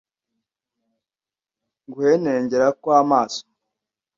[1.93, 3.41] guhenengera kw’amaso